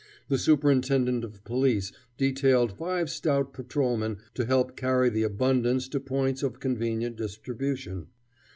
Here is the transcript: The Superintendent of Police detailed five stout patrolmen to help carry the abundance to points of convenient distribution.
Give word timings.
The 0.29 0.39
Superintendent 0.39 1.23
of 1.23 1.43
Police 1.43 1.91
detailed 2.17 2.71
five 2.75 3.07
stout 3.07 3.53
patrolmen 3.53 4.17
to 4.33 4.45
help 4.45 4.75
carry 4.75 5.09
the 5.09 5.21
abundance 5.21 5.87
to 5.89 5.99
points 5.99 6.41
of 6.41 6.59
convenient 6.59 7.17
distribution. 7.17 8.07